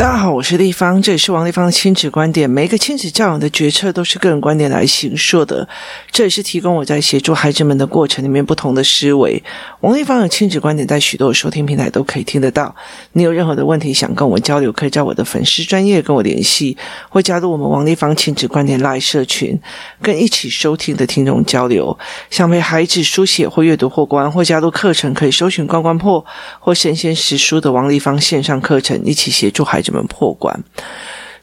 [0.00, 2.48] 大家好，我是丽芳，这里是王丽芳的亲子观点。
[2.48, 5.68] 每一个亲子教养的决策都是个人观点来形塑的，
[6.10, 9.42] 这也是提供我在协助孩子们的过程里面不同的思维。
[9.80, 12.74] 王丽芳的亲子观点在许多收听平台都可以听得到。
[13.12, 16.74] 你有任何的问题想跟我交流，可以在我的粉丝专业跟我联系，
[17.10, 19.60] 或加入我们王丽芳亲子观点 Live 社群，
[20.00, 21.98] 跟一起收听的听众交流。
[22.30, 26.24] 想陪孩子书写或阅读破关，或加入课程，可以搜寻关关破
[26.58, 30.62] 或神仙识书的王丽芳线上课程，一起协助孩子们破关。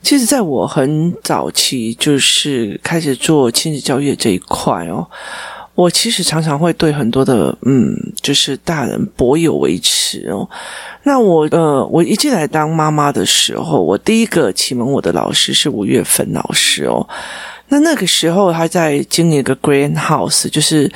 [0.01, 5.05] 其实，在我很早期就是开始做亲子教育这一块哦，
[5.75, 10.47] 我其实常常会对很多的嗯，就是大人颇有微词哦。
[11.03, 17.05] 那我呃，我一进来当妈妈的时候，我第一个启蒙我的老师是吴月芬老师哦。
[17.67, 20.89] 那那个时候，他在经营一个 Grand House，就是。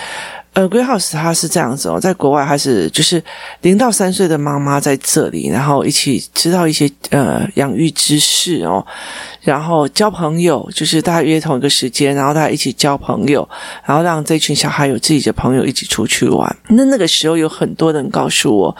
[0.54, 3.24] 呃，Greenhouse 它是这样子哦，在国外它是就是
[3.62, 8.86] 零到三岁的妈妈在这里，然后一起知道一些呃养育知识哦，
[9.42, 13.48] 然后交朋友，就是大家约同一个时间，然后大家一起交朋友，
[13.86, 16.54] 然后让这群小孩有自己的朋友一起出去玩。
[16.68, 18.76] 那那个时候有很多人告诉我，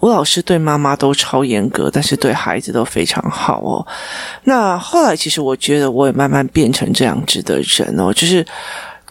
[0.00, 3.86] 吴老师对妈妈都超严格，但是对孩子都非常好哦。
[4.42, 8.44] 那后来其实我觉得我也慢慢变成这样子的人哦，就是。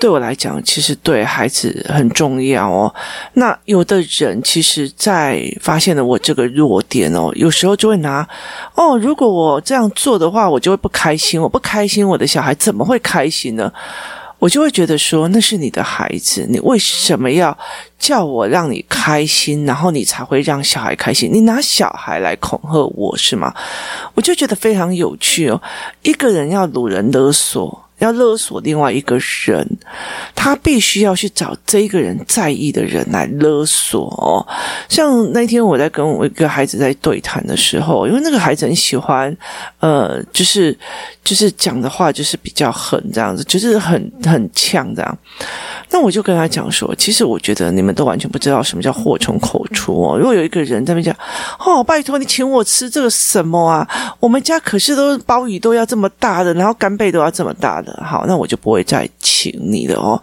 [0.03, 2.93] 对我来讲，其实对孩子很重要哦。
[3.35, 8.27] 那有的人其实，在发现了我这个弱点哦，有时候就会拿
[8.75, 11.41] 哦，如果我这样做的话，我就会不开心。
[11.41, 13.71] 我不开心，我的小孩怎么会开心呢？
[14.39, 17.57] 我就会觉得说，那是你的孩子，你为什么要
[17.97, 21.29] 叫我让你开心，然后你才会让小孩开心？
[21.31, 23.53] 你拿小孩来恐吓我是吗？
[24.15, 25.61] 我就觉得非常有趣哦。
[26.01, 27.79] 一个人要掳人勒索。
[28.03, 29.65] 要勒索另外一个人，
[30.35, 34.45] 他必须要去找这一个人在意的人来勒索哦。
[34.89, 39.35] 像那天我在跟我一个孩子在对谈的时候，因为那个孩子很喜欢，
[39.79, 40.77] 呃，就是
[41.23, 45.17] 就是讲的话就是比较狠这样子，就是很很呛这样。
[45.89, 50.17] 那我就跟他讲说，其实我觉得你们都完全不知道什么叫祸从口出哦。
[50.17, 51.15] 如果有一个人在那边讲，
[51.73, 53.87] 哦，拜托你请我吃这个什么啊？
[54.19, 58.01] 我们家可是都是鲍鱼都要这么大的，然后干贝都要这么大的。
[58.05, 60.21] 好，那我就不会再请你了哦。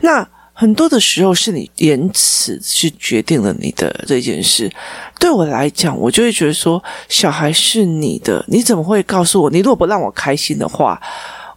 [0.00, 4.70] 那很多的时候是你言辞去决定了你的这件事。
[5.18, 9.50] 对我来讲，我就会觉得说，小孩是你的，你怎么会告诉我？
[9.50, 11.00] 你如果不让我开心的话，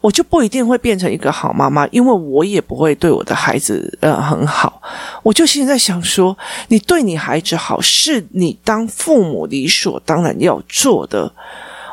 [0.01, 4.81] 我就不一定会变成一个好妈妈，因为我也不会对我的孩子呃很好。
[5.23, 6.37] 我就现在想说，
[6.67, 11.31] 你对你孩子好，是你当父母理所当然要做的。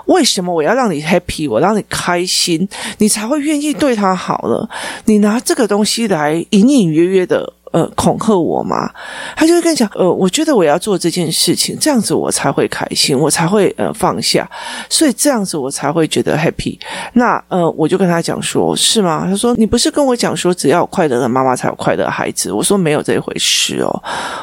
[0.07, 1.49] 为什么我要让你 happy？
[1.49, 4.69] 我让你开心，你才会愿意对他好了。
[5.07, 7.53] 你拿这个东西来隐隐约约的。
[7.75, 8.89] 呃，恐吓我吗？
[9.35, 14.49] 他就会跟你讲，呃，我觉得我要做这件事情，这样子我才会开心，我才会呃放下，
[14.89, 16.79] 所以这样子我才会觉得 happy。
[17.15, 19.27] 那呃，我就跟他讲说，是吗？
[19.29, 22.53] 他说，你不是跟我讲说，只要有快乐的妈妈才有快乐的孩子？
[22.53, 23.91] 我说没有这一回事哦，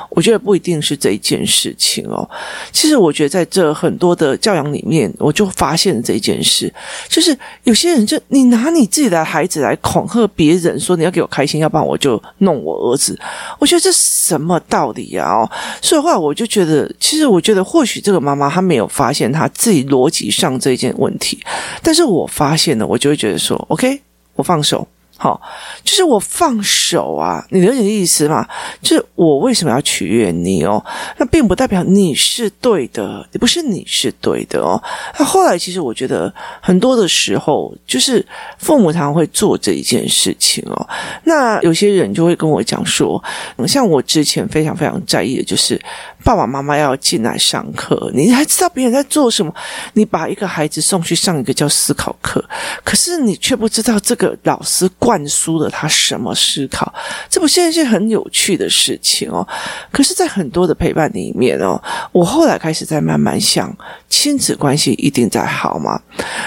[0.09, 2.29] 我觉得不一定是这一件事情哦。
[2.73, 6.69] 其实我觉得在这很多的教养里面，我就发现了这一件事，
[7.07, 13.17] 就是有些人就你拿你自己的孩子来恐吓别人，说你要给我开心，要不然我就弄我儿子。
[13.59, 15.31] 我觉得这什么道理啊？
[15.31, 15.51] 哦，
[15.81, 21.39] 所以后来我就觉得，其实我觉得或许这个妈妈她没有发现她自己逻辑上这一件问题，
[21.81, 24.01] 但是我发现了，我就会觉得说，OK，
[24.35, 24.87] 我放手。
[25.21, 25.39] 好，
[25.83, 28.43] 就是我放手啊，你了解意思吗？
[28.81, 30.83] 就是我为什么要取悦你哦？
[31.17, 34.81] 那并不代表你是对的，也不是你是对的哦。
[35.19, 38.25] 那后来其实我觉得很多的时候，就是
[38.57, 40.89] 父母常常会做这一件事情哦。
[41.25, 43.23] 那有些人就会跟我讲说，
[43.67, 45.79] 像我之前非常非常在意的就是。
[46.23, 49.53] 爸爸妈妈要进来上课，你还知道别人在做什么？
[49.93, 52.43] 你把一个孩子送去上一个叫思考课，
[52.83, 56.93] 可是你却不知道这个老师灌输了他什么思考，
[57.29, 59.47] 这不现在是很有趣的事情哦。
[59.91, 63.75] 可是，在很多的陪伴里面哦，我后来开始在慢慢想，
[64.09, 65.99] 亲子关系一定在好吗？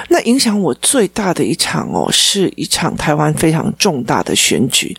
[0.08, 4.96] 那影响我最大的一场哦，是一场台湾非常重大的选举。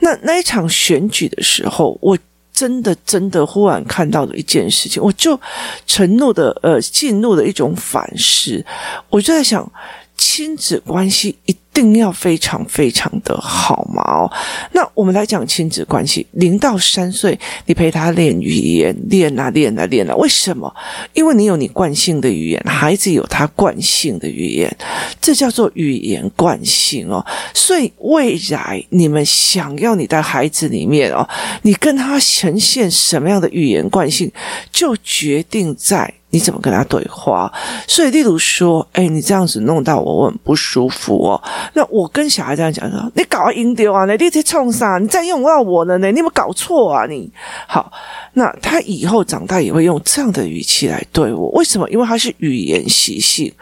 [0.00, 2.16] 那那一场选举的时候，我。
[2.54, 5.38] 真的，真的，忽然看到了一件事情，我就
[5.86, 8.64] 承诺的，呃，进入的一种反思，
[9.10, 9.70] 我就在想，
[10.16, 11.56] 亲子关系一。
[11.74, 14.30] 定要非常非常的好嘛哦，
[14.70, 20.72] 那我们来讲亲子关系，零到三岁，你陪他练语言，练啊练啊练啊，为什么？
[21.14, 24.72] 因为你有你惯性的语言，孩子有他惯性的语言，
[25.20, 27.26] 这叫做语言惯性哦。
[27.52, 31.28] 所以未来你们想要你的孩子里面哦，
[31.62, 34.30] 你跟他呈现什么样的语言惯性，
[34.70, 36.14] 就决定在。
[36.34, 37.50] 你怎么跟他对话？
[37.86, 41.40] 所以，例如说，哎，你这样子弄到我，我很不舒服哦。
[41.74, 44.04] 那我跟小孩这样讲说，你搞阴丢啊？
[44.04, 44.98] 你你在冲啥？
[44.98, 46.10] 你再用到我了呢？
[46.10, 47.06] 你有没有搞错啊？
[47.06, 47.30] 你
[47.68, 47.92] 好，
[48.32, 51.48] 那他以后长大也会用这样的语气来对我。
[51.50, 51.88] 为什么？
[51.88, 53.52] 因为他是语言习性，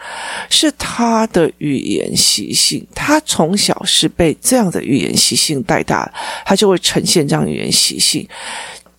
[0.49, 2.83] 是他的语言习性。
[2.95, 6.11] 他从小是被这样的语言习性带大，
[6.43, 8.27] 他就会呈现这样语言习性。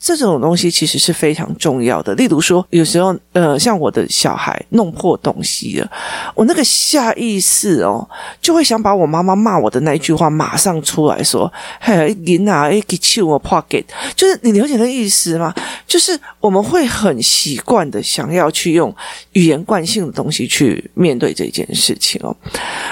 [0.04, 2.14] 这种东西其实是非常重要的。
[2.14, 5.90] 例如说，有时候，呃，像我的小孩弄破东西了，
[6.34, 8.06] 我那个下意识哦，
[8.38, 13.84] 就会想把我妈妈骂我的那一句话马上出来说：“嘿，你啊，哎，给气我 pocket。”
[14.14, 15.54] 就是你了解那意思吗？
[15.86, 18.94] 就是我们会很习惯的想要去用
[19.32, 22.36] 语言惯性的东西去面对这件事情哦。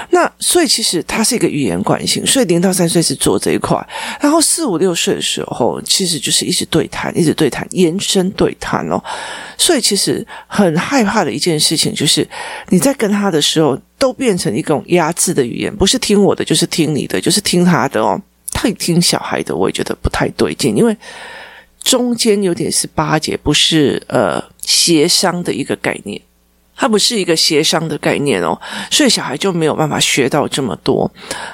[0.09, 3.77] 那所以其实它是一个语言惯性，所以零到三岁是做这一块，
[4.19, 7.02] 然后四五六岁的时候，其实就是一直对他。
[7.17, 9.03] 一直对谈，延伸对谈哦，
[9.57, 12.27] 所以其实很害怕的一件事情就是，
[12.69, 18.21] 你在跟他的时候，都变成一种压制的语言，不是听我的，就是听你的，就是听他的哦。
[18.55, 20.95] 太听小孩的，我也觉得不太对劲，因为
[21.81, 26.21] 中间有点是巴结，不是呃协商的一个概念。
[26.75, 28.59] 它不是一个协商的概念哦，
[28.89, 31.09] 所以小孩就没有办法学到这么多。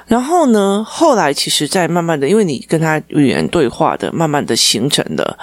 [0.07, 5.38] 然后呢，后来其实，在慢慢的，因为你跟他语言对话的，慢慢的形成的，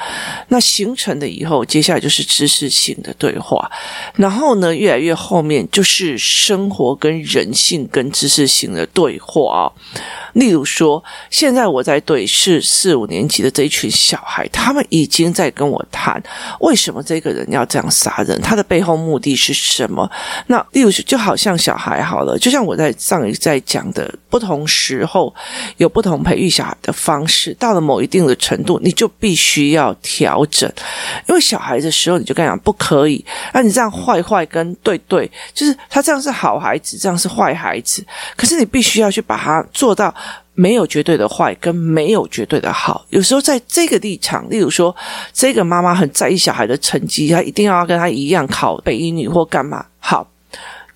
[0.49, 3.71] 那形成的以后，接下来就是知识性的对话。
[4.15, 9.73] 然后呢，越来越后面就是生活跟人性跟知识性的对话。
[10.33, 16.23] 例如说，现在我在对是四五年级的这一群小孩，他们已经在跟我谈，
[16.61, 20.09] 为什么这个人要这样杀人，他的背后目的是什么？
[20.47, 25.35] 那例如就好像小孩好了，就像我在上一在讲的，不同时候
[25.79, 30.71] 有不同培育小孩的方式，到了某一定的程度，你就必须要调整，
[31.29, 40.15] 因为小孩的时候你就跟他讲不可以，那你这样坏坏跟对对，就是他这样是好孩子，这样是坏孩子，可是你必须要去把他做到。
[40.57, 43.07] 没有绝对的坏，跟没有绝对的好。
[43.11, 44.95] 有时候在这个立场，例如说，
[45.33, 49.85] 这个妈妈很在意小孩的成绩，她一定要跟他一样考北一女或干嘛。
[49.99, 50.27] 好，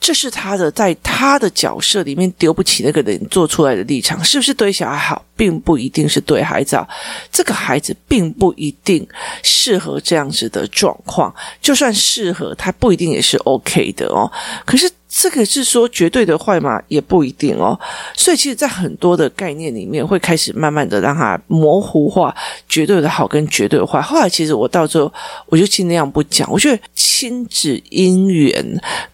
[0.01, 6.89] 这是他的在他的角色里面丢不起那个人做出来的立场，是不是对小孩好，并不一定是对孩子好。
[7.31, 9.07] 这个孩子并不一定
[9.43, 14.31] 适合这样子的状况，就算适合，他不一定也是 OK 的哦。
[14.65, 14.91] 可是。
[15.12, 16.81] 这个是说绝对的坏吗？
[16.87, 17.79] 也不一定哦。
[18.15, 22.33] 所以，其实，在很多的概念里面，会开始慢慢的让它模糊化，
[22.69, 24.01] 绝对的好跟绝对的坏。
[24.01, 25.12] 后来，其实我到最后，
[25.47, 26.49] 我就尽量不讲。
[26.49, 28.65] 我觉得亲子因缘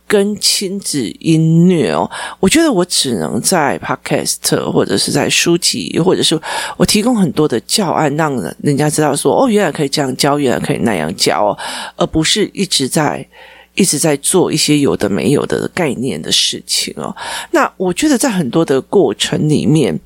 [0.06, 2.08] 跟亲子因虐哦，
[2.40, 6.38] 我觉得我只能在 podcast 或者是在书籍，或者是
[6.76, 11.56] 我提供很多的教案，让人人家知道说，哦，原来可以这样教，原来可以那样教，
[11.96, 13.26] 而不是一直在。
[13.76, 17.14] 一直在做一些有的没有的概念的事情哦。
[17.50, 19.96] 那我觉得在很多的过程里面，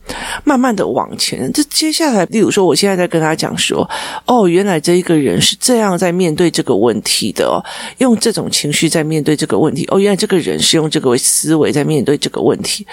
[0.45, 3.89] 慢慢的往前，这接下来，例如说，我现在在跟他讲说，
[4.27, 7.63] 哦，原来这一个人是这样在面对这个问题的哦，
[7.99, 9.87] 用这种情绪在面对这个问题。
[9.89, 12.85] 哦，原来这个人是用这个思维在面对这个问题。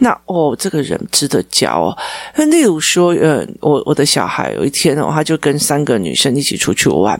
[0.00, 1.96] 那哦，这个人值得教哦。
[2.36, 7.18] 那例如说，呃，我我的小孩有一天哦，他就跟三个女生一起出去玩，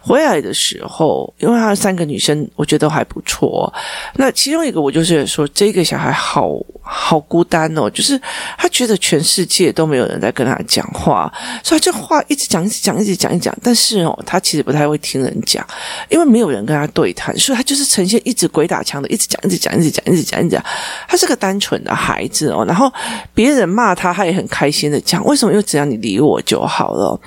[0.00, 2.48] 回来的时候，因为他三个女生。
[2.56, 3.72] 我觉得还不错。
[4.14, 6.50] 那其中一个，我就是说，这个小孩好
[6.80, 8.20] 好孤单哦，就是
[8.58, 13.56] 他觉得全世界都没有人在跟他讲话，所以他这话一直讲，一直讲，一直讲，一讲。
[13.62, 15.66] 但是哦，他其实不太会听人讲，
[16.08, 20.64] 因为没有人跟他对谈，所以他就是呈现一直鬼打墙的，一直讲，一直讲，一直讲，一直讲，一直讲。
[21.08, 22.92] 他是个单纯的孩子哦，然后
[23.34, 25.24] 别人骂他，他也很开心的讲。
[25.24, 25.52] 为什么？
[25.52, 27.20] 因为只要你理我就好了。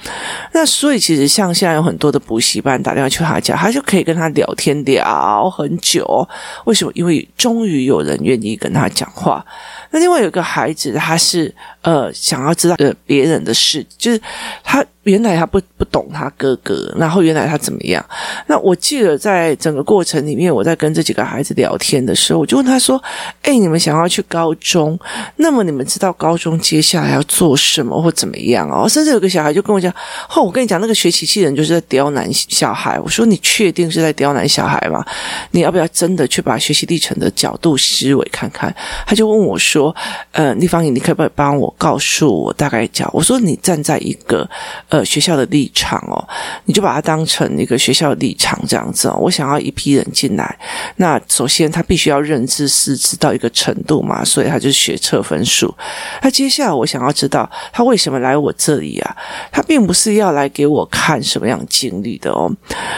[0.54, 5.15] 那所以其实像现在有很多的补习班打电话去他家，他就可以跟他聊天聊。
[5.18, 6.28] 熬很久，
[6.66, 6.92] 为什么？
[6.96, 9.46] 因为终于有人愿意跟他讲话。
[9.92, 14.22] 那另外有个孩子，他是呃想要知道呃别人的事，就是
[14.64, 14.86] 他。
[15.06, 18.04] 原来他不不懂他哥哥，然后原来他怎么样？
[18.48, 23.02] 那我记得在整个过程里面，我在跟这几个孩子聊天的时候，我就问他说
[23.44, 25.00] ：“哎，你们想要去高中？
[25.36, 29.94] 那么你们知道高中接下来要做什么或怎么样哦？”甚至有个小孩就跟我讲
[30.36, 35.06] ：“哦，我跟你讲，那个学习器人就是在刁难小孩。”我说：“你确定是在刁难小孩吗？
[35.52, 39.96] 你要不要真的去把学习历程的角度思维看看？”他就问我说
[40.34, 44.50] ：“呃，丽芳，你可不可以帮我告诉我大概讲？”我说：“你站在一个。”
[44.90, 46.16] 呃呃学校的立场哦，
[46.64, 49.18] 你就把它当成一个学校的立场这样子哦。
[49.20, 50.58] 我想要一批人进来，
[50.96, 55.74] 那首先他必须要认知识字到一个程度嘛，所以他就学测分数。
[56.22, 59.16] 那接下来我想要知道他为什么来我这里啊？
[59.52, 62.50] 他并不是要来给我看什么样经历的哦。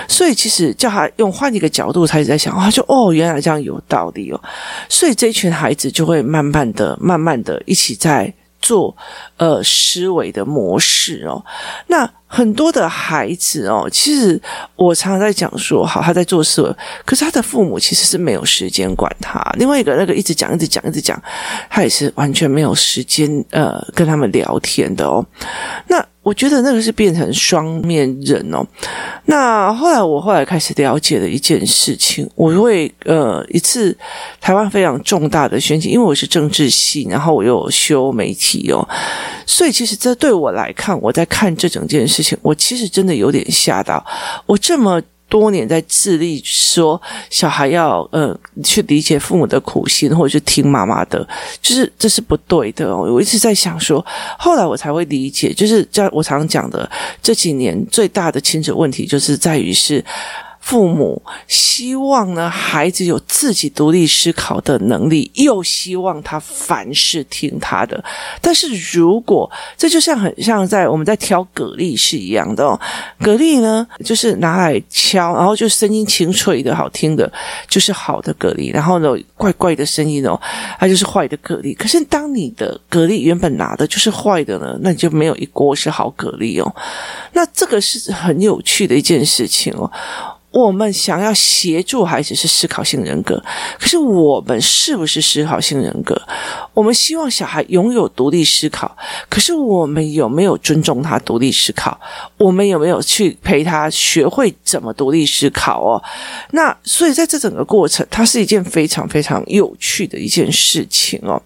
[0.08, 4.40] 所以其实叫他用换一个角度，他一直在想，他就哦，原来这样有道理哦。
[4.88, 8.32] 所以这群孩子就会慢慢的、慢慢的一起在。
[8.60, 8.96] 做
[9.38, 11.44] 呃思维的模式哦，
[11.88, 14.40] 那很多的孩子哦，其实
[14.76, 16.62] 我常常在讲说，好，他在做事，
[17.06, 19.42] 可是他的父母其实是没有时间管他。
[19.58, 21.22] 另外一个那个一直讲、一直讲、一直讲，
[21.70, 25.26] 他也是完全没有时间呃跟他们聊天的哦。
[25.88, 26.06] 那。
[26.28, 28.62] 我觉得那个是变成双面人哦。
[29.28, 33.98] 那后来我后来开始了解了一件事情，我会呃一次
[34.42, 38.86] 台湾非常重大的选举，因为我是政治系，然后我又修媒体哦，
[39.46, 44.06] 所以其实这对我来看，我在看这整件事情，我其实真的有点吓到，
[44.46, 45.02] 我这么。
[45.30, 51.28] 多年在致力说小孩要呃去理解父母的苦心，或者是听妈妈的，
[51.62, 52.96] 就是这是不对的。
[52.96, 54.06] 我一直在想说，
[54.38, 56.90] 后来我才会理解，就是在我常常讲的，
[57.22, 60.04] 这几年最大的亲子问题就是在于是。
[60.68, 68.04] 父母希望呢，孩子有自己独立思考的能力，又希望他凡事听他的。
[68.42, 72.78] 但是如果这就像很像在我们在挑蛤蜊是一样的哦，
[73.18, 77.32] 蛤蜊呢就是拿来敲，然后就声音清脆的好听的，
[77.70, 80.38] 就是好的蛤蜊，然后呢怪怪的声音哦，
[80.78, 81.74] 它就是坏的蛤蜊。
[81.78, 86.76] 可是当你的蛤蜊原本拿的就是坏的呢，那你就没有一锅是好蛤蜊哦。
[87.32, 89.90] 那这个是很有趣的一件事情哦。
[90.58, 93.40] 我们想要协助孩子是思考性人格，
[93.80, 96.20] 可是我们是不是思考性人格？
[96.74, 98.98] 我们希望小孩拥有独立思考，
[99.30, 102.00] 可是我们有没有尊重他独立思考？
[102.38, 106.04] 我们有没有去陪他学会怎么独立思考哦？
[106.50, 111.40] 那所以在这整个过程，它是一件非常非常有趣的一件事情哦。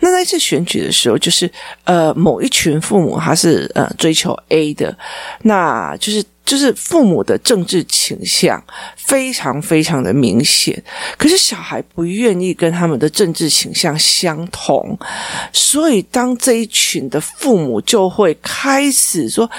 [0.00, 1.50] 那在这选举的时候，就是
[1.84, 4.96] 呃某一群父母他是呃追求 A 的，
[5.42, 6.24] 那就是。
[6.48, 8.62] 就是父母的政治倾向
[8.96, 10.82] 非常非常的明显，
[11.18, 14.98] 可是小孩不愿意跟他们的政治倾向相同，
[15.52, 19.50] 所以当这一群的父母就会开始说。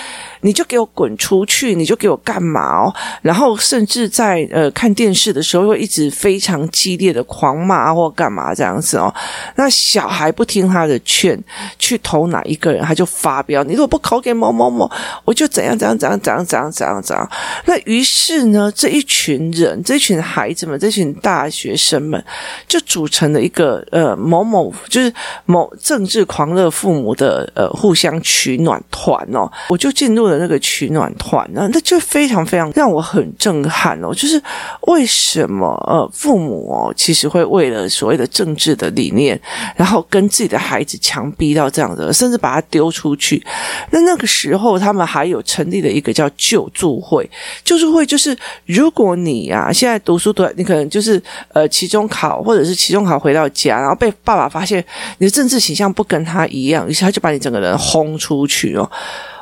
[0.41, 1.75] 你就给我滚出去！
[1.75, 2.95] 你就给我干嘛哦？
[3.21, 9.13] 然后甚至在呃看电视的时候，会一直非常激烈的狂骂或干嘛这样子哦。
[9.55, 11.37] 那小孩不听他的劝，
[11.77, 13.63] 去投哪一个人，他就发飙。
[13.65, 14.89] 你如果不投给某某某，
[15.25, 17.29] 我就怎样怎样怎样怎样怎样怎样怎样。
[17.65, 22.23] 那于是呢，这一群人，这群孩子们，这群大学生们，
[22.65, 25.13] 就组成了一个呃某某，就是
[25.45, 29.51] 某政治狂热父母的呃互相取暖团哦。
[29.67, 30.28] 我就进入。
[30.29, 34.13] 的那个取暖团呢，那就非常非常让我很震撼哦。
[34.13, 34.41] 就是
[34.81, 39.39] 为什么呃，父母哦，其实会为了所谓的政治的理念，
[39.75, 43.43] 然后跟自己的孩子强逼到这样的，甚至把他丢出去。
[43.91, 47.29] 那那个时候，他们还有成立了一个叫救助会。
[47.63, 51.21] 救助会就是，如果你、啊、现在读书读，你可能就是
[51.53, 54.83] 呃期中考或者是期中考回到家，然后被爸爸发现
[55.17, 58.89] 你的政治形象不跟他一样，于是他就把你整个人轰出去哦。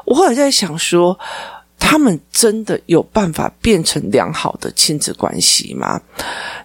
[0.07, 1.19] 我后来在想说，
[1.77, 6.01] 他们真的有办法变成良好的亲子关系吗？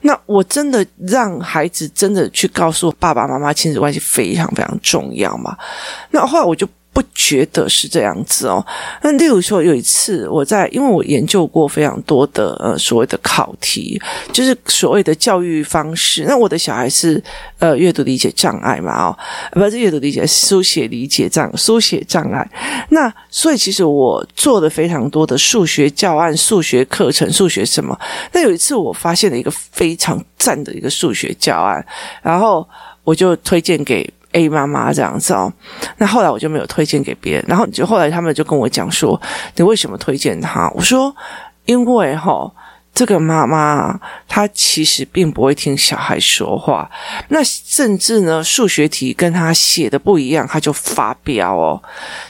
[0.00, 5.58] 那我真的让孩子真的去告诉爸爸妈妈，亲子关系非常非常重要吗？
[6.10, 6.66] 那后来我就。
[6.92, 8.64] 不觉得是这样子哦。
[9.02, 16.24] 那例如说，有一次我在，因为我研究过非常多的呃所谓的考题，就是所谓的教育方式。
[16.24, 17.22] 那我的小孩是
[17.58, 19.18] 呃阅读理解障碍嘛，哦，
[19.52, 22.46] 不是阅读理解，书写理解障书写障碍。
[22.90, 27.98] 那所以其实我做了非常多的数学教案、数学课程、数学什么。
[28.32, 31.82] 那有一次我发现了一个非常赞的一个数学教案，
[32.22, 32.68] 然后
[33.02, 34.06] 我就推荐给。
[34.32, 35.52] A 妈妈这样子哦，
[35.98, 39.20] 那后来我就没有推荐给别人，然后就后来他们就跟我讲说，
[39.56, 40.70] 你为什么推荐他？
[40.74, 41.14] 我说，
[41.66, 42.52] 因为哈。
[42.94, 46.90] 这个妈妈她其实并不会听小孩说话，
[47.28, 51.82] 那甚至呢，数学题跟他写的不一样，他就发飙哦。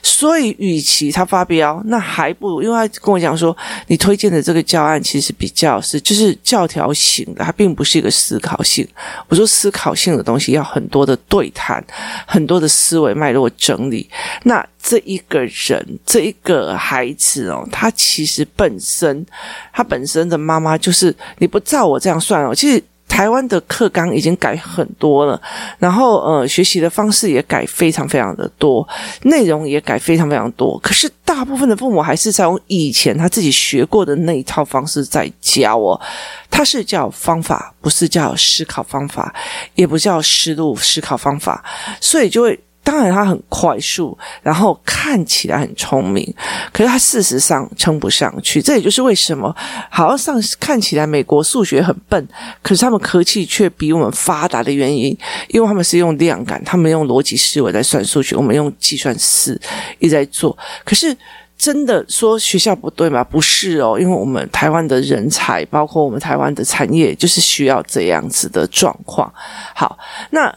[0.02, 3.56] 所以，与其他发飙，那还不如，因为他跟我讲说，
[3.88, 8.86] 你推荐的这个教案其实比较是就是教条型的，它并不是一个思考性。
[9.28, 11.84] 我说思考性的东西要很多的对谈，
[12.26, 14.08] 很多的思维脉络整理。
[14.44, 19.24] 那这一个人，这一个孩子哦，他其实本身，
[19.72, 25.40] 他本身的妈妈就是你不照我这样算哦，其实台湾的课纲已经改很多了，
[25.78, 28.86] 然后呃，学习的方式也改非常非常的多，
[29.22, 30.76] 内容也改非常非常多。
[30.80, 36.00] 可是大部分的父母还是在用以前他自己学过的那一套方式在教哦，
[36.50, 39.32] 他是叫方法，不是叫思考方法，
[39.76, 41.64] 也不叫思路思考方法，
[42.00, 42.58] 所以就会。
[42.84, 46.34] 当然，他很快速，然后看起来很聪明，
[46.72, 48.60] 可是他事实上撑不上去。
[48.60, 49.54] 这也就是为什么
[49.88, 52.28] 好像看起来美国数学很笨，
[52.60, 55.16] 可是他们科技却比我们发达的原因，
[55.48, 59.58] 因为他们是用量感，他们用逻辑思维在算数学，我们用计算式
[60.00, 60.56] 一直在做。
[60.84, 61.16] 可是
[61.56, 63.22] 真的说学校不对吗？
[63.22, 69.32] 不是哦，因为我们台湾的人才，包括我们台湾的产业，就是需要这样子的状况。
[69.72, 69.96] 好，
[70.30, 70.52] 那。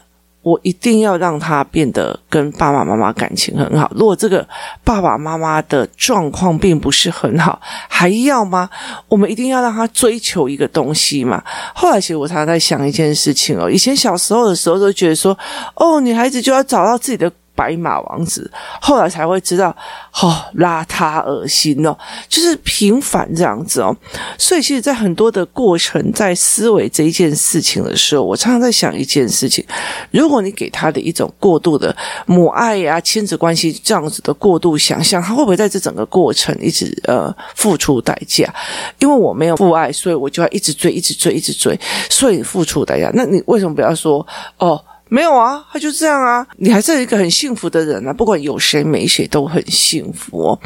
[0.46, 3.90] 我一定要让他变得跟爸爸妈妈感情很好。
[3.96, 4.46] 如果这个
[4.84, 8.70] 爸爸妈妈的状况并不是很好，还要吗？
[9.08, 11.42] 我们一定要让他追求一个东西嘛。
[11.74, 15.36] 后来其实我常常在想一件事情哦，以前小时候的时候都觉得说，
[15.74, 17.32] 哦，女孩子就要找到自己的。
[17.56, 18.48] 白马王子，
[18.80, 19.74] 后来才会知道，
[20.22, 21.96] 哦，邋遢、恶心哦，
[22.28, 23.96] 就是平凡这样子哦。
[24.38, 29.64] 所以，其实，在很多的过程，在思维这一件事情的时候，我常常在想一件事情：
[30.10, 31.96] 如果你给他的一种过度的
[32.26, 38.52] 母爱呀、亲子关系这样子的过度想象，他会不会在这整个过程一直呃付出代价？
[38.98, 41.78] 因为我没有父爱，所以我就要一直追、一直追、一直追，
[42.10, 43.10] 所以付出代价。
[43.14, 44.26] 那你为什么不要说
[44.58, 44.78] 哦？
[45.08, 46.46] 没有啊，他就这样啊。
[46.56, 50.58] 你还是一个很幸福的人啊，不管有谁没谁都很幸福哦。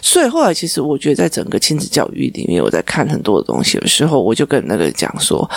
[0.00, 5.48] 所以后来，其实我觉得，在整个亲子教育里面，我在看很多的东西的时候，我就跟那个讲说，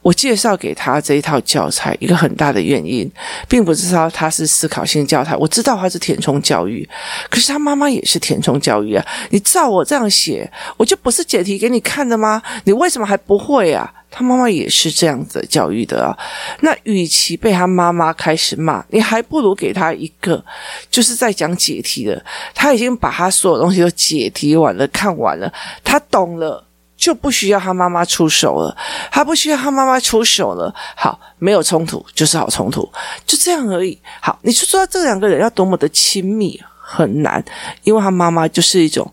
[0.00, 3.10] 我介绍给他这一套教材，一个很大的原因，
[3.48, 6.88] 并不是说他是思考性教材，我知道他是填充教育，
[7.28, 9.04] 可是他妈妈也是填充教育啊。
[9.28, 12.42] 你照我这样写，我就不是解题给你看的吗？
[12.64, 13.92] 你为什么还不会啊？
[14.16, 16.16] 他妈妈也是这样子教育的啊，
[16.60, 20.42] 那与其被他妈妈开始骂，你还不如给他一个，
[20.88, 25.52] 就是在讲解题的，他已经把他所有东西都解题完了，看完了，
[25.82, 26.64] 他懂了，
[26.96, 28.76] 就不需要他妈妈出手了，
[29.10, 32.88] 他不需要他妈妈出手了，好，没有冲突就是好冲突，
[33.26, 33.98] 就这样而已。
[34.20, 37.44] 好，你说说这两个人要多么的亲密，很难，
[37.82, 39.12] 因为他妈妈就是一种。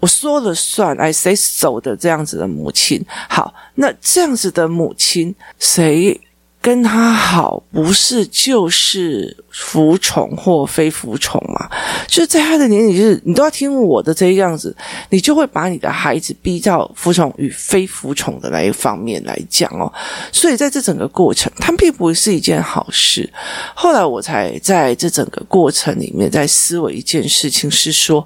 [0.00, 6.20] 我说了算，I say so 的这样子的母亲，好，那这样子的母亲，谁
[6.60, 11.68] 跟他好，不是就是服从或非服从嘛？
[12.06, 14.76] 就是在他的年龄，就是你都要听我的这样子，
[15.10, 19.92] 你就会把你的孩子逼到服从与非服从的那一方面来讲哦。
[20.30, 23.28] 所以在这整个过程，它并不是一件好事。
[23.74, 28.24] 后来我才在这整个过程里面在思维一件事情，是说。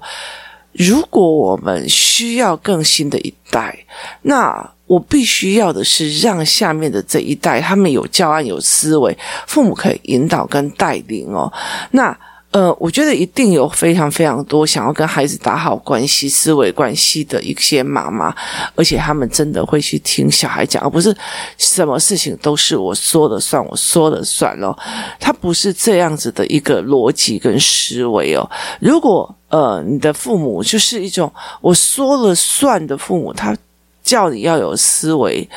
[0.73, 3.77] 如果我们需要更新的一代，
[4.23, 11.51] 那我必须要的是让下面的这一代他们有教案、有思维，父母可以引导跟带领哦。
[11.91, 12.17] 那。
[12.53, 18.31] 呃，我觉得一定有非常非常多想要跟孩子打好关系、思维关系的一些妈妈，
[18.75, 21.15] 而且他们真的会去听小孩讲，而不是
[21.57, 24.77] 什么事情都是我说了算，我说了算咯。
[25.19, 28.47] 他不是这样子的一个逻辑跟思维哦。
[28.79, 33.57] 如果呃，你的父母就是一种我说了算的父母，他
[34.03, 35.49] 叫你要有思维。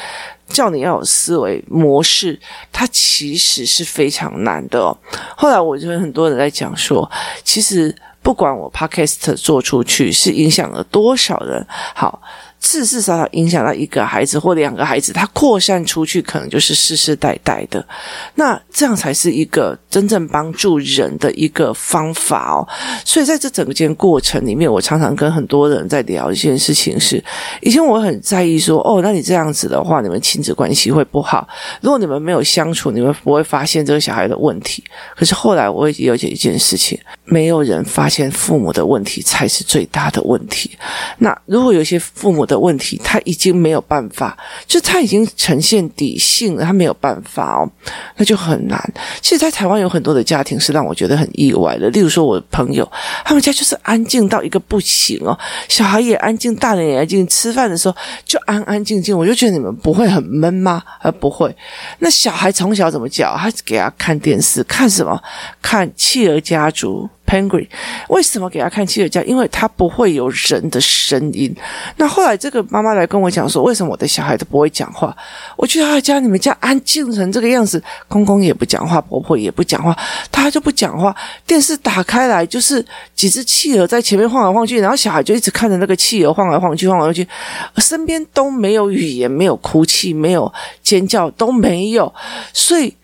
[0.48, 2.38] 叫你要有思维模式，
[2.72, 4.96] 它其实是非常难的。
[5.36, 7.10] 后来我觉得很多人在讲说，
[7.44, 12.22] 其实不管我 Podcast 做出去是影响了多少人，好。
[12.68, 17.86] 至至少少影响到一个孩子或两个孩子，他扩散出去，可能就是世世代代的。
[18.34, 22.66] 那这样才是一个真正帮助人的一个方法哦。
[23.04, 27.22] 所以在这整件过程里面，我常常跟很多人在聊一件事情是：
[27.62, 31.46] 以前我很在意说，哦，那你这样子的话，你们亲子关系会不好。
[31.80, 34.82] 如果你们没有相处，你们不会发现这个小孩的问题。
[35.14, 40.76] 可是后来我也了解一件事情：没有人发现父母的问题才是最大的问题。
[41.18, 47.70] 那如果有些父母的问题，他已经没有办法，就他已经呈现底性了，他没有办法哦，
[48.16, 48.92] 那就很难。
[49.20, 52.90] 其实，在台湾有很多的家庭是让我觉得很意外的，例如说，我的朋友，
[53.24, 55.38] 他们家就是安静到一个不行哦，
[55.68, 60.82] 小孩也安静，大人也安静，吃饭的时候就安安静静，我就觉得你们不会很闷吗？
[61.00, 61.54] 而不会。
[61.98, 63.36] 那小孩从小怎么教？
[63.36, 65.22] 他给他看电视，看什么？
[65.60, 67.08] 看《企鹅家族》。
[67.26, 67.66] Penguin，
[68.08, 69.20] 为什么给他看企鹅家？
[69.22, 71.54] 因为他不会有人的声音。
[71.96, 75.14] 那后来这个妈妈来跟我讲说，为什么我的小孩都不会讲话？
[75.56, 79.96] 我去他家，你们家安静成这个样子，公公也不讲话，婆婆也不讲话，
[80.30, 81.14] 他就不讲话。
[81.46, 82.84] 电视打开来就是
[83.14, 87.26] 几只企鹅在前面晃来晃去，然后小孩就一直看着那个企鹅晃来晃去，晃来晃去，
[87.78, 92.14] 身边都没有语言，没有哭泣，没有尖叫，都没有，
[92.52, 92.94] 所以。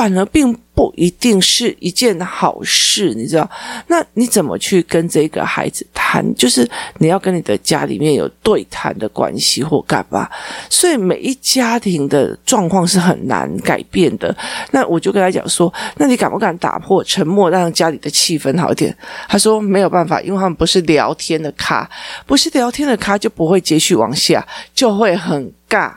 [0.00, 3.50] 反而并不一定是一件好事，你知道？
[3.88, 6.24] 那你怎么去跟这个孩子谈？
[6.34, 10.26] 就是你要跟你的家里面有对谈的关系或干嘛？
[10.70, 14.34] 所以每一家庭的状况是很难改变的。
[14.70, 18.96] 那我就跟他讲说：“那你敢不敢打破沉默，让家里的气氛好一点？”
[19.28, 21.86] 他说：“没有办法，因为他们不是聊天的咖，
[22.24, 25.92] 不是聊天的咖就不会继续往下，就会很尬。”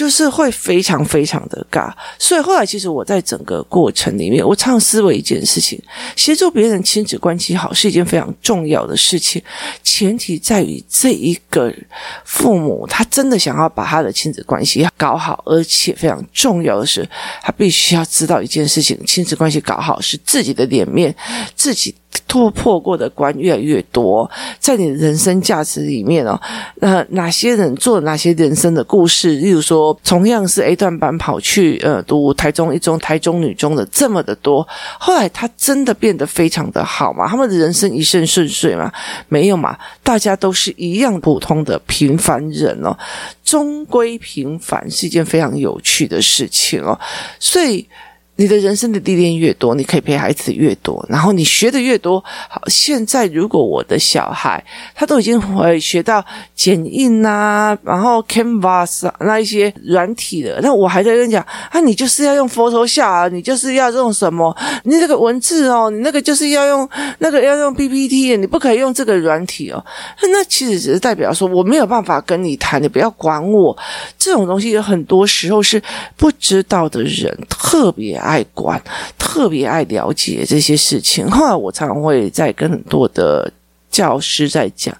[0.00, 5.78] 就是会非常非常的尬，所以后来其实我在整个过程里面，我常思维一件事情：
[6.16, 9.42] 协助别人亲子关系好是一件非常重要的事情，
[9.82, 11.70] 前提在于这一个
[12.24, 17.06] 父母他真的想要把他的亲子关系搞好，而且非常重要的是，
[17.42, 21.14] 他必须要知道一件事情：亲子关系搞好是自己的脸面，
[21.54, 21.94] 自己。
[22.26, 26.40] 突破过的关越来越多，在你的人生价值里面哦，
[26.76, 29.36] 那哪些人做哪些人生的故事？
[29.36, 34.66] 例如说，同样是 A 段班跑去呃读台中一中、台中女中的这么的多，
[34.98, 37.26] 后来他真的变得非常的好吗？
[37.26, 38.92] 他们的人生一生顺遂吗？
[39.28, 42.96] 没有嘛，大家都是一样普通的平凡人哦，
[43.44, 46.98] 终归平凡是一件非常有趣的事情哦，
[47.40, 47.86] 所以。
[48.40, 52.24] 你的人生的历练越多，你可以陪孩子越多，然后你学的越多。
[52.48, 56.24] 好，现在如果我的小孩他都已经会学到
[56.54, 64.56] 剪映啊，然后 Canvas 啊那一些软体的，那我还在跟你讲啊，你就是要用 Photoshop 啊，你就是要用什么？
[64.84, 69.84] 你那个文字哦，你那个就是要用那个要用 PPT，你不可以用这个软体哦。
[70.22, 73.76] 那其实只是代表说我没有办法跟你谈，你不要管我。
[74.16, 75.82] 这种东西有很多时候是
[76.16, 78.29] 不知道的人特别爱。
[78.30, 78.80] 爱管，
[79.18, 81.28] 特别爱了解这些事情。
[81.36, 83.52] 后来我常常会在跟很多的
[83.90, 84.96] 教师在讲，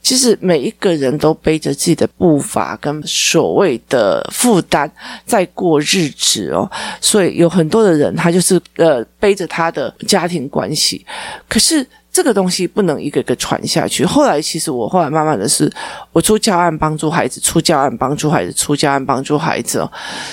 [0.00, 4.90] 其实每一个人都背着自己的步伐跟所谓的负担
[5.26, 6.70] 在过日子哦。
[7.00, 11.04] 所以有很多的人，他就是呃背着他的家庭关系，
[11.48, 11.84] 可是。
[12.20, 14.04] 这个东西不能一个个传下去。
[14.04, 15.72] 后来，其实我后来慢慢的是，
[16.12, 19.90] 我出教案帮助孩子，出教案帮助孩子，出教案帮助孩子哦。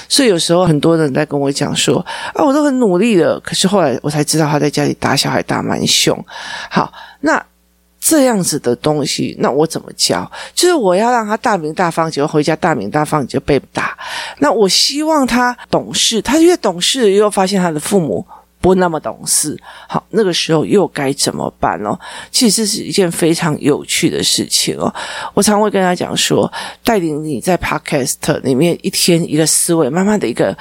[0.10, 6.14] 所以有时候很多人在跟我讲说啊，我都很努力了，可是后来我才知道他在家里打小孩打蛮凶。
[6.70, 7.42] 好，那
[8.02, 10.30] 这样子的东西，那我怎么教？
[10.54, 13.98] 就是我要让他大名大放，结果回家大名大放就被打。
[14.40, 18.26] 那我希望他懂事，他越懂事，又发现他的父母。
[18.68, 21.98] 不那么懂事，好，那个时候又该怎么办哦？
[22.32, 24.94] 其实这是一件非常有趣的事情哦。
[25.34, 26.52] 我常会跟他讲说，
[26.84, 30.56] 带领你在 Podcast 里面一天一个思维，慢慢的一个。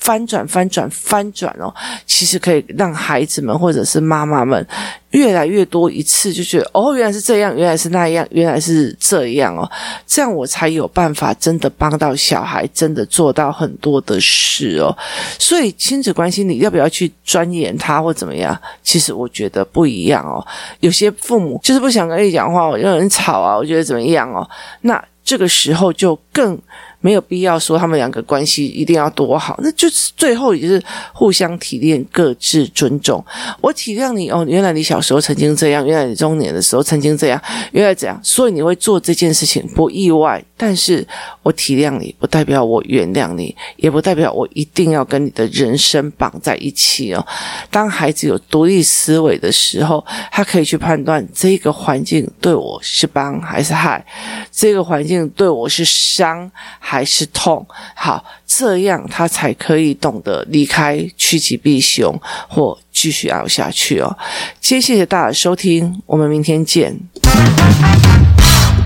[0.00, 1.74] 翻转，翻转，翻转哦！
[2.06, 4.64] 其实可以让孩子们或者是妈妈们
[5.10, 9.68] 越来越多一次，就觉得哦，原来是这样，原来是那样，原来是这样哦。
[10.06, 14.94] 这样我才有办法真的帮到小孩，真的做到很多的事哦。
[15.38, 18.58] 所以亲子关系，你要不要去钻研它或怎么样？
[18.82, 20.46] 其实我觉得不一样哦。
[20.80, 24.48] 有些父母就是不想跟你讲话，我就很吵啊，我觉得怎么样哦？
[24.82, 26.58] 那这个时候就更。
[27.00, 30.82] 没有必要说他们两个关系一定要多好，那就是最后也是
[31.12, 33.24] 互相体谅、各自尊重。
[33.60, 37.40] 我体谅你哦，原来你小时候曾经这样，原来你中年的时候曾经这样，
[37.72, 40.42] 原来这样，所以你会做这件事情不意外。
[40.60, 41.06] 但是
[41.44, 47.24] 我体谅你，不代表我原谅你，也不代表我一定要跟你的人生绑在一起哦。
[47.70, 54.04] 当孩子有独立思维的时候，他可以去判断这个环境对我是帮还是害，
[54.50, 56.50] 这个环境对我是伤
[56.90, 57.66] 还是痛。
[57.94, 64.16] 好，这样他才可以懂得离开，趋吉避凶，或继续熬下去哦。
[64.58, 66.98] 今天谢谢大家收听，我们明天见。